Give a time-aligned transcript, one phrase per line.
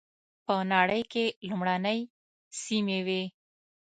[0.45, 1.99] په نړۍ کې لومړنۍ
[2.61, 3.23] سیمې وې.